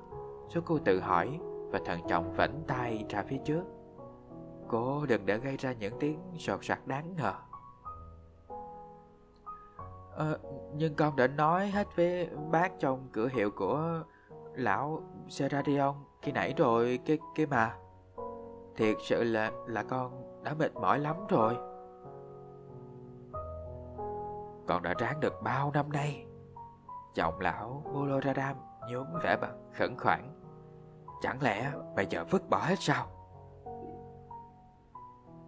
[0.50, 1.40] Số cô tự hỏi,
[1.72, 3.64] Và thận trọng vẫn tay ra phía trước.
[4.68, 7.34] Cô đừng để gây ra những tiếng sột soạt đáng ngờ.
[10.15, 10.39] Ờ,
[10.76, 14.04] nhưng con đã nói hết với bác trong cửa hiệu của
[14.54, 17.76] lão Seradion khi nãy rồi cái cái mà.
[18.76, 20.12] Thiệt sự là là con
[20.43, 21.56] đã mệt mỏi lắm rồi.
[24.67, 26.26] Con đã ráng được bao năm nay.
[27.13, 28.56] Giọng lão Boloradam
[28.91, 30.21] nhốm vẻ bằng khẩn khoản.
[31.21, 33.08] Chẳng lẽ bây giờ vứt bỏ hết sao?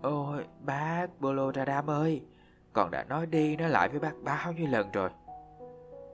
[0.02, 2.26] Ôi, bác Boloradam ơi,
[2.74, 5.10] con đã nói đi nói lại với bác bao nhiêu lần rồi.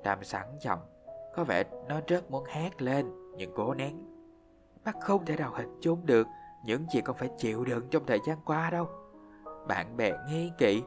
[0.03, 0.79] Tam sẵn giọng,
[1.35, 3.05] Có vẻ nó rất muốn hét lên,
[3.37, 3.97] Nhưng cố nén.
[4.85, 6.27] Bác không thể nào hình dung được,
[6.65, 8.87] Những gì con phải chịu đựng trong thời gian qua đâu.
[9.67, 10.83] Bạn bè nghi kỵ,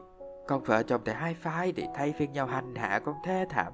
[0.48, 3.72] Con vợ chồng tại hai phái Thì thay phiên nhau hành hạ con thê thảm.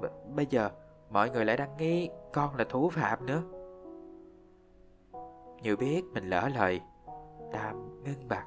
[0.00, 0.70] B, Bây giờ
[1.10, 3.42] mọi người lại đang nghi Con là thú phạm nữa.
[5.62, 6.80] Như biết mình lỡ lời
[7.52, 8.46] Tam ngưng bặt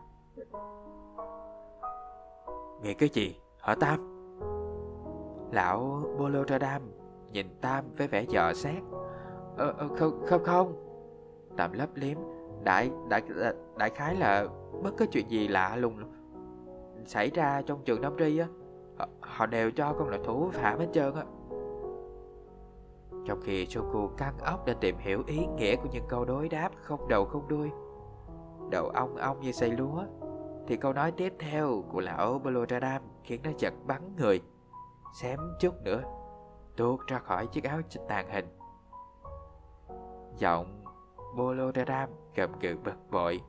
[2.83, 3.35] Nghĩ cái gì?
[3.59, 3.99] Hả Tam.
[5.51, 6.81] Lão Bolodradam
[7.31, 8.83] nhìn Tam với vẻ dò xét.
[9.57, 10.73] Ờ, ờ, Không không không.
[11.57, 12.17] Tam lấp liếm.
[12.63, 14.47] Đại, đại, đại, đại khái là
[14.83, 16.03] bất cứ chuyện gì lạ lùng
[17.05, 18.47] xảy ra trong trường Nam Tri á
[18.97, 21.23] họ, họ đều cho con là thủ phạm hết trơn á.
[23.25, 26.69] Trong khi Shoku căng óc để tìm hiểu ý nghĩa của những câu đối đáp
[26.75, 27.69] không đầu không đuôi
[28.71, 30.03] đầu ong ong như xây lúa
[30.67, 34.41] thì câu nói tiếp theo của lão Bolodradam khiến nó giật bắn người.
[35.13, 36.01] Xém chút nữa,
[36.77, 38.45] tuột ra khỏi chiếc áo tàn hình.
[40.37, 40.83] Giọng
[41.35, 43.41] Bolodradam gầm gừ bực bội.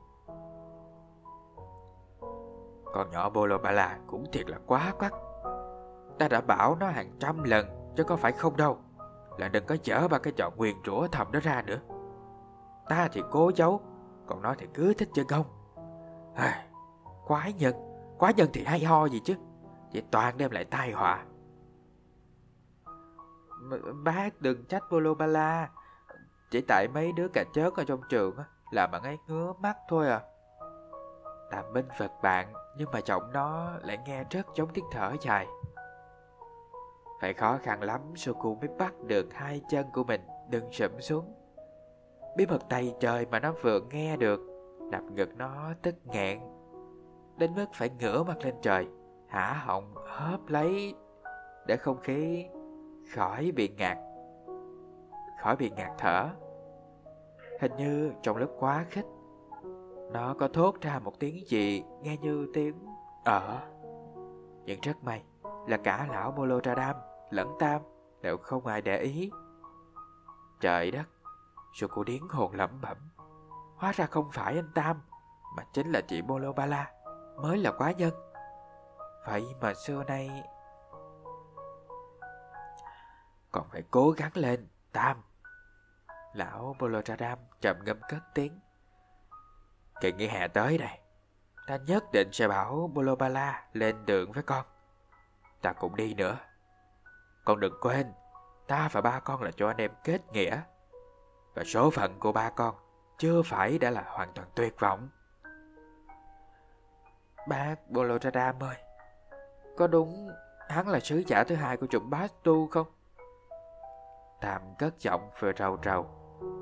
[2.93, 5.13] Con nhỏ Bolobala cũng thiệt là quá quắc.
[6.19, 8.77] Ta đã bảo nó hàng trăm lần, Chứ có phải không đâu.
[9.37, 11.79] Là đừng có chở ba cái trò nguyền rủa thầm đó ra nữa.
[12.89, 13.81] Ta thì cố giấu,
[14.27, 15.45] Còn nó thì cứ thích chơi gông.
[17.27, 17.75] Quái nhân
[18.19, 19.35] Quái nhân thì hay ho gì chứ?
[19.93, 21.25] Vậy toàn đem lại tai họa.
[24.03, 25.69] Bác đừng trách Bolobala
[26.51, 28.35] Chỉ tại mấy đứa cà chớt ở trong trường
[28.71, 30.21] là bạn ấy ngứa mắt thôi à.
[31.51, 35.47] Tạm minh vật bạn, Nhưng mà giọng nó lại nghe rất giống tiếng thở dài.
[37.21, 41.33] Phải khó khăn lắm, Suku mới bắt được hai chân của mình, đừng sụm xuống.
[42.37, 44.39] Bí mật tay trời mà nó vừa nghe được,
[44.91, 46.54] Đập ngực nó tức nghẹn.
[47.37, 48.87] Đến mức phải ngửa mặt lên trời
[49.27, 50.95] Hả họng hớp lấy
[51.67, 52.45] Để không khí
[53.15, 53.97] khỏi bị ngạt
[55.41, 56.29] Khỏi bị ngạt thở
[57.59, 59.05] Hình như trong lúc quá khích
[60.11, 62.75] nó có thốt ra một tiếng gì nghe như tiếng
[63.25, 63.61] ở.
[64.65, 65.23] Nhưng rất may
[65.67, 66.95] là cả lão Molotradam
[67.29, 67.81] lẫn Tam
[68.21, 69.31] đều không ai để ý.
[70.61, 71.05] Trời đất,
[71.73, 72.97] rồi cô điến hồn lẩm bẩm.
[73.75, 75.01] Hóa ra không phải anh Tam,
[75.57, 76.91] mà chính là chị Molobala,
[77.37, 78.13] mới là quá nhân.
[79.27, 80.43] Vậy mà xưa nay...
[83.51, 85.21] Còn phải cố gắng lên, Tam.
[86.33, 88.59] Lão Bolotradam chậm ngâm cất tiếng.
[90.01, 90.99] Kỳ nghỉ hè tới đây
[91.67, 94.65] Ta nhất định sẽ bảo Bolobala lên đường với con
[95.61, 96.37] Ta cũng đi nữa
[97.45, 98.13] Con đừng quên
[98.67, 100.61] Ta và ba con là cho anh em kết nghĩa
[101.53, 102.75] Và số phận của ba con
[103.17, 105.09] Chưa phải đã là hoàn toàn tuyệt vọng
[107.47, 108.75] Bác Bolodradam ơi
[109.77, 110.29] Có đúng
[110.69, 112.87] hắn là sứ giả thứ hai của chủng Bastu không?
[114.41, 116.05] Tạm cất giọng vừa rầu rầu,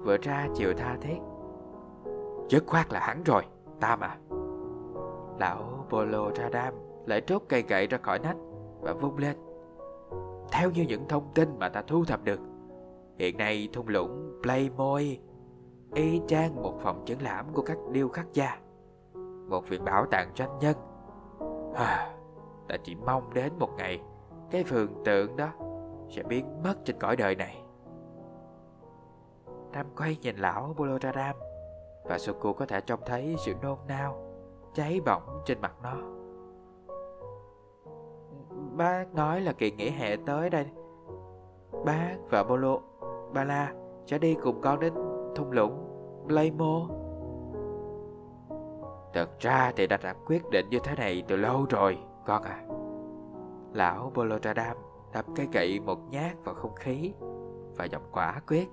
[0.04, 1.18] Vừa ra chiều tha thiết.
[2.50, 3.44] Dứt khoát là hắn rồi
[3.80, 4.18] Tam à
[5.40, 6.74] Lão Bolo Radam
[7.06, 8.38] lại trốt cây gậy ra khỏi nách
[8.82, 9.38] Và vung lên.
[10.52, 12.40] Theo như những thông tin mà ta thu thập được,
[13.20, 15.20] Hiện nay thung lũng Playmoy
[15.96, 18.58] Y chang một phòng triển lãm của các điêu khắc gia.
[19.54, 20.76] Một viện bảo tàng doanh nhân
[21.76, 22.16] à,
[22.68, 24.02] Ta chỉ mong đến một ngày
[24.52, 25.50] Cái vườn tượng đó
[26.10, 27.64] Sẽ biến mất trên cõi đời này
[29.72, 31.36] Nam quay nhìn lão Boloradam
[32.04, 34.16] và Suku có thể trông thấy sự nôn nao,
[34.74, 35.96] cháy bỏng trên mặt nó.
[38.78, 40.66] Bác nói là kỳ nghỉ hè tới đây.
[41.86, 42.78] Bác và Bolo,
[43.34, 43.74] Bala
[44.06, 44.94] sẽ đi cùng con đến
[45.36, 45.88] thung lũng
[46.28, 46.88] Playmo.
[49.14, 52.64] Thật ra thì đã đã quyết định như thế này từ lâu rồi, con à.
[53.74, 54.78] Lão Bolotradam
[55.14, 57.14] đập cây gậy một nhát vào không khí
[57.76, 58.68] và giọng quả quyết.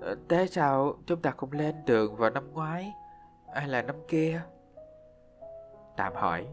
[0.00, 2.92] Ờ, thế sao chúng ta không lên đường vào năm ngoái
[3.54, 4.42] Hay là năm kia
[5.96, 6.46] Tạm hỏi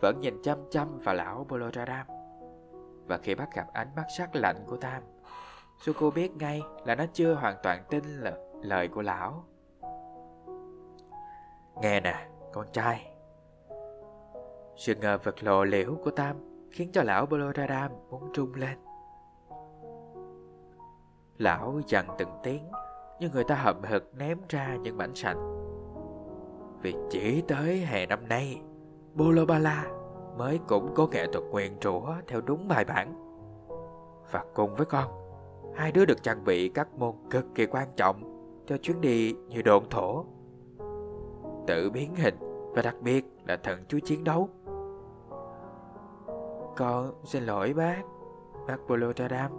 [0.00, 2.06] Vẫn nhìn chăm chăm vào lão Boloradam
[3.06, 5.02] Và khi bắt gặp ánh mắt sắc lạnh của Tam
[5.80, 9.44] Suko biết ngay là nó chưa hoàn toàn tin là lời của lão
[11.80, 13.06] Nghe nè, con trai.
[14.76, 16.36] Sự ngờ vật lộ liễu của Tam
[16.70, 18.78] Khiến cho lão Boloradam muốn trung lên.
[21.38, 22.62] Lão dằn từng tiếng
[23.20, 25.60] Nhưng người ta hậm hực ném ra những mảnh sành.
[26.82, 28.62] Vì chỉ tới hè năm nay
[29.14, 29.86] Bolobala
[30.38, 33.14] mới cũng có nghệ thuật quyền rủa theo đúng bài bản.
[34.30, 35.10] Và cùng với con
[35.74, 38.22] Hai đứa được trang bị các môn cực kỳ quan trọng
[38.66, 40.24] Cho chuyến đi như độn thổ.
[41.70, 42.38] Tự biến hình
[42.74, 44.48] Và đặc biệt là thần chú chiến đấu.
[46.76, 48.02] Con xin lỗi bác
[48.68, 49.50] Bác Bolotadam.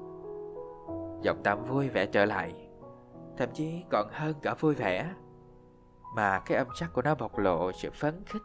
[1.22, 2.70] Giọng Tâm vui vẻ trở lại,
[3.38, 5.14] Thậm chí còn hơn cả vui vẻ,
[6.16, 8.44] Mà cái âm sắc của nó bộc lộ sự phấn khích.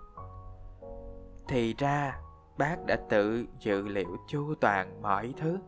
[1.49, 2.21] Thì ra,
[2.59, 5.59] bác đã tự dự liệu chu toàn mọi thứ.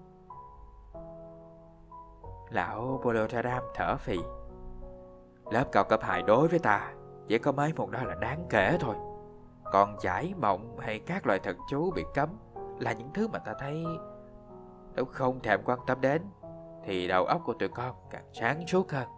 [2.51, 4.19] Lão Bolotadam thở phì.
[5.51, 6.93] Lớp cao cấp hại đối với ta.
[7.29, 8.97] Chỉ có mấy môn đó là đáng kể thôi.
[9.73, 12.29] Còn giải mộng hay các loại thần chú bị cấm
[12.79, 13.85] Là những thứ mà ta thấy
[14.95, 16.23] Nếu không thèm quan tâm đến,
[16.85, 19.09] Thì đầu óc của tụi con càng sáng suốt hơn.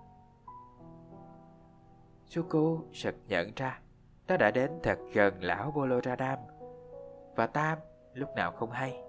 [2.26, 3.80] Suku sực nhận ra.
[4.26, 6.38] Ta đã đến thật gần lão Boloradam.
[7.36, 7.78] Và Tam
[8.14, 9.02] lúc nào không hay.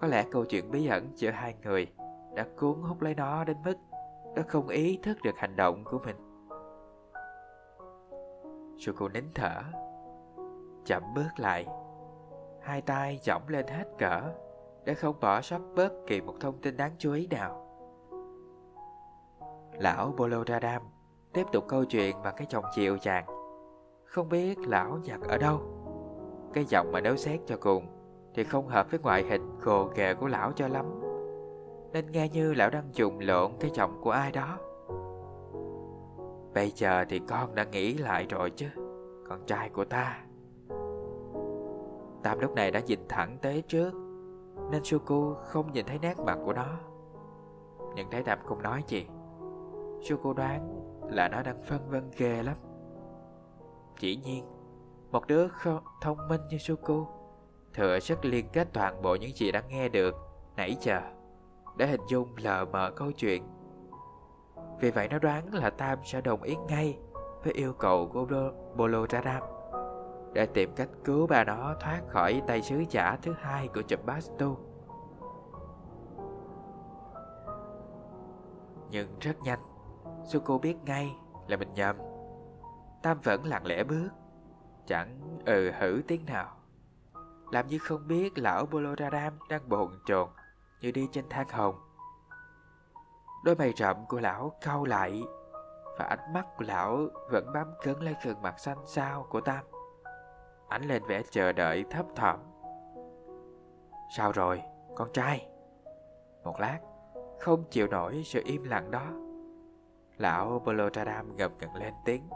[0.00, 1.86] Có lẽ câu chuyện bí ẩn giữa hai người
[2.34, 3.76] Đã cuốn hút lấy nó đến mức
[4.36, 6.29] Nó không ý thức được hành động của mình.
[8.80, 9.62] Suku nín thở.
[10.84, 11.66] Chậm bước lại.
[12.62, 14.20] Hai tay giỏng lên hết cỡ,
[14.84, 17.66] Để không bỏ sót bất kỳ một thông tin đáng chú ý nào.
[19.72, 20.82] Lão Bolodadam
[21.32, 23.26] tiếp tục câu chuyện bằng cái giọng chịu chàng
[24.04, 25.60] Không biết lão nhặt ở đâu.
[26.52, 27.86] Cái giọng mà nếu xét cho cùng
[28.34, 30.86] Thì không hợp với ngoại hình gồ ghề của lão cho lắm.
[31.92, 34.58] Nên nghe như lão đang trùng lộn cái giọng của ai đó.
[36.54, 38.66] Bây giờ thì con đã nghĩ lại rồi chứ,
[39.28, 40.24] Con trai của ta.
[42.22, 43.90] Tam lúc này đã nhìn thẳng tới trước,
[44.70, 46.78] Nên Suku không nhìn thấy nét mặt của nó.
[47.94, 49.06] Nhưng thấy Tam không nói gì.
[50.02, 52.56] Suku đoán là nó đang phân vân ghê lắm.
[53.98, 54.44] Chỉ nhiên,
[55.10, 55.48] Một đứa
[56.00, 57.06] thông minh như Suku
[57.74, 60.14] Thừa sức liên kết toàn bộ những gì đã nghe được
[60.56, 61.00] Nãy giờ,
[61.76, 63.42] Để hình dung lờ mờ câu chuyện
[64.80, 66.98] vì vậy nó đoán là Tam sẽ đồng ý ngay
[67.44, 69.42] Với yêu cầu của Boloradam
[70.32, 74.56] Để tìm cách cứu bà nó thoát khỏi tay sứ giả thứ hai của Chumbastu
[78.90, 79.60] Nhưng rất nhanh
[80.24, 81.16] Suko biết ngay
[81.48, 81.96] là mình nhầm.
[83.02, 84.08] Tam vẫn lặng lẽ bước,
[84.86, 86.56] Chẳng ừ hử tiếng nào.
[87.50, 90.28] Làm như không biết lão Boloradam đang bồn chồn
[90.80, 91.74] Như đi trên thang hồng.
[93.44, 95.22] Đôi mày rậm của lão cau lại
[95.98, 96.98] Và ánh mắt của lão
[97.30, 99.64] vẫn bám cứng lấy gương mặt xanh xao của Tam.
[100.68, 102.40] Ánh lên vẻ chờ đợi thấp thỏm.
[104.16, 104.62] Sao rồi,
[104.96, 105.48] con trai?
[106.44, 106.78] Một lát,
[107.40, 109.06] không chịu nổi sự im lặng đó.
[110.18, 112.28] Lão Bolotradam ngập ngừng lên tiếng.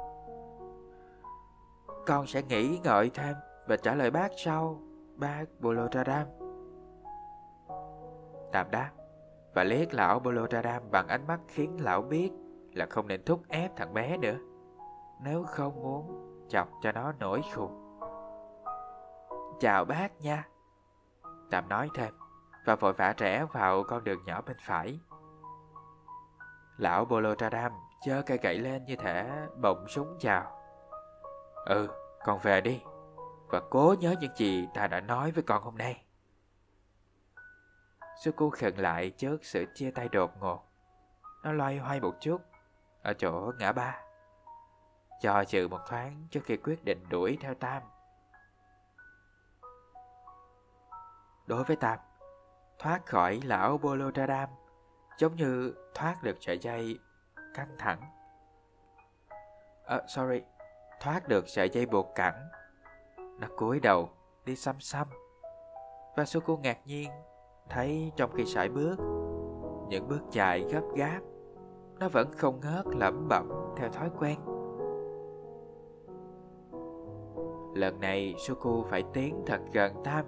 [2.07, 3.35] Con sẽ nghĩ ngợi thêm
[3.67, 4.81] Và trả lời bác sau
[5.17, 6.27] Bác Bolotradam
[8.53, 8.91] tạm đáp.
[9.55, 12.31] Và liếc lão Bolotradam bằng ánh mắt khiến lão biết
[12.73, 14.37] Là không nên thúc ép thằng bé nữa
[15.21, 17.99] Nếu không muốn Chọc cho nó nổi khùng
[19.61, 20.49] Chào bác nha
[21.51, 22.15] Tạm nói thêm
[22.67, 25.01] Và vội vã rẽ vào con đường nhỏ bên phải
[26.77, 27.73] Lão Bolotradam
[28.05, 30.61] chơ cây gậy lên như thể bỗng súng chào.
[31.67, 31.89] Ừ,
[32.25, 32.83] con về đi.
[33.49, 36.04] Và cố nhớ những gì ta đã nói với con hôm nay.
[38.17, 40.63] Suku khựng lại trước sự chia tay đột ngột.
[41.43, 42.41] Nó loay hoay một chút
[43.03, 44.01] ở chỗ ngã ba.
[45.21, 47.83] Cho chừ một thoáng trước khi quyết định đuổi theo Tam.
[51.47, 51.99] Đối với Tam,
[52.79, 54.49] thoát khỏi lão Bolodadam
[55.19, 56.99] giống như thoát được sợi dây
[57.55, 58.01] căng thẳng.
[59.97, 60.43] Uh, sorry,
[61.01, 62.49] thoát được sợi dây buộc cẳng.
[63.17, 64.11] Nó cúi đầu,
[64.45, 65.07] đi xăm xăm.
[66.17, 67.11] Và Suku ngạc nhiên
[67.71, 68.97] thấy trong khi sải bước,
[69.89, 71.21] những bước chạy gấp gáp,
[72.01, 74.39] nó vẫn không ngớt lẩm bẩm theo thói quen.
[77.75, 80.25] Lần này Suku phải tiến thật gần Tam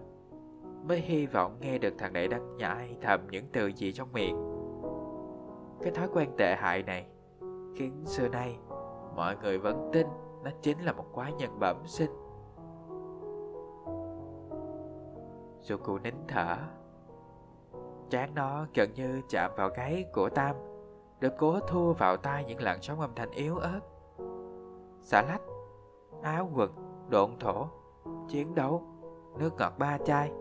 [0.89, 4.37] mới hy vọng nghe được thằng đệ đang nhại thầm những từ gì trong miệng.
[5.83, 7.07] Cái thói quen tệ hại này
[7.75, 8.59] khiến xưa nay
[9.17, 10.07] mọi người vẫn tin
[10.45, 12.11] nó chính là một quái nhân bẩm sinh.
[15.61, 16.57] Suku nín thở.
[18.11, 20.57] Chán nó gần như chạm vào gáy của Tam,
[21.21, 23.81] được cố thu vào tai những làn sóng âm thanh yếu ớt.
[25.01, 25.43] Xả lách,
[26.23, 26.71] áo quần,
[27.11, 27.67] độn thổ,
[28.29, 28.83] chiến đấu,
[29.39, 30.33] nước ngọt ba chai.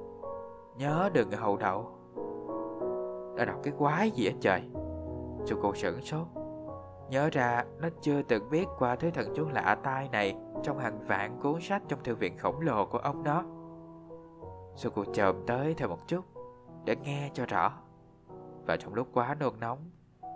[0.78, 1.92] Nhớ đừng hầu đậu.
[3.38, 4.62] Đã đọc cái quái gì hết trời?
[5.48, 6.28] Chú cô sửng sốt
[7.10, 11.00] Nhớ ra nó chưa từng biết qua thứ thần chú lạ tai này Trong hàng
[11.08, 13.44] vạn cuốn sách trong thư viện khổng lồ của ông đó
[14.76, 16.35] suku cô chồm tới thêm một chút
[16.86, 17.72] để nghe cho rõ.
[18.66, 19.80] Và trong lúc quá nôn nóng,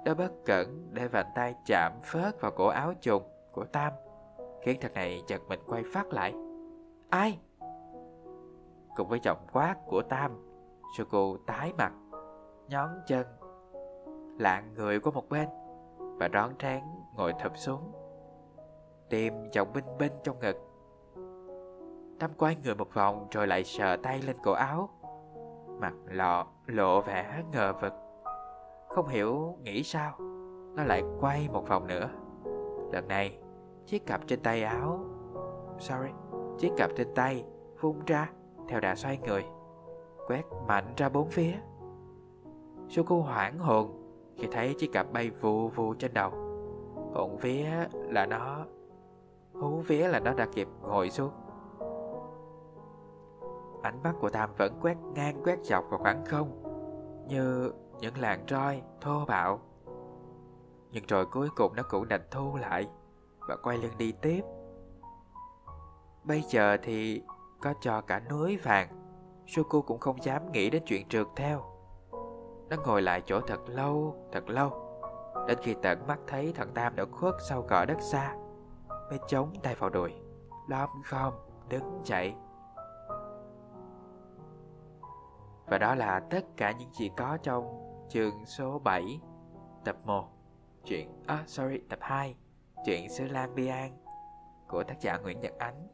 [0.06, 3.94] Đã bất cẩn để vành tay chạm phớt vào cổ áo trùng của Tam,
[4.62, 6.34] Khiến thằng này chợt mình quay phát lại.
[7.10, 7.40] Ai?
[8.96, 10.32] Cùng với giọng quát của Tam
[10.98, 11.94] Shoko tái mặt,
[12.68, 13.28] Nhón chân
[14.40, 15.50] lạng người qua một bên
[16.00, 16.84] và rón rén
[17.16, 17.92] ngồi thụp xuống
[19.10, 20.56] tim chồng binh binh trong ngực.
[22.20, 24.90] Tâm quay người một vòng rồi lại sờ tay lên cổ áo.
[25.80, 27.94] Mặt lọ lộ vẻ ngờ vực.
[28.90, 30.12] Không hiểu nghĩ sao
[30.76, 32.10] Nó lại quay một vòng nữa.
[32.92, 33.38] Lần này,
[33.86, 35.00] chiếc cặp trên tay áo
[35.80, 36.10] Sorry,
[36.58, 37.46] chiếc cặp trên tay
[37.82, 38.30] vung ra
[38.68, 39.46] theo đà xoay người
[40.28, 41.54] Quét mạnh ra bốn phía.
[42.88, 44.00] Suku hoảng hồn
[44.38, 46.30] khi thấy chiếc cặp bay vù vù trên đầu.
[47.14, 48.66] Hồn vía là nó
[49.54, 51.32] Hú vía là nó đã kịp ngồi xuống.
[53.82, 56.64] Ánh mắt của Tam vẫn quét ngang quét dọc vào khoảng không
[57.28, 59.60] Như những làn roi thô bạo.
[60.92, 62.90] Nhưng rồi cuối cùng nó cũng đành thu lại
[63.48, 64.42] Và quay lưng đi tiếp.
[66.24, 67.24] Bây giờ thì
[67.62, 68.90] có cho cả núi vàng
[69.48, 71.64] Suku cũng không dám nghĩ đến chuyện trượt theo.
[72.70, 74.72] Nó ngồi lại chỗ thật lâu, thật lâu
[75.48, 78.36] Đến khi tận mắt thấy thằng Tam đã khuất sau cỏ đất xa
[79.10, 80.14] Mới chống tay vào đùi
[80.68, 81.34] Lom khom,
[81.70, 82.34] đứng dậy.
[85.70, 87.64] Và đó là tất cả những gì có trong
[88.10, 89.20] chương số 7
[89.86, 90.28] Tập 1
[90.86, 92.36] Chuyện, à sorry, tập 2
[92.86, 93.92] Chuyện Sư Lan Bi An
[94.68, 95.88] Của tác giả Nguyễn Nhật Ánh.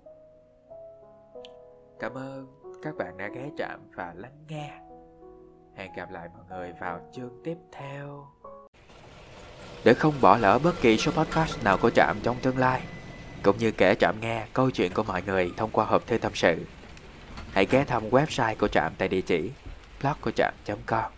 [1.99, 4.71] Cảm ơn các bạn đã ghé trạm và lắng nghe.
[5.75, 8.27] Hẹn gặp lại mọi người vào chương tiếp theo.
[9.83, 12.81] Để không bỏ lỡ bất kỳ số podcast nào của Trạm trong tương lai
[13.43, 16.31] Cũng như kể Trạm nghe câu chuyện của mọi người thông qua hộp thư tâm
[16.35, 16.65] sự
[17.51, 19.51] Hãy ghé thăm website của Trạm tại địa chỉ
[20.01, 21.11] blog của trạm.com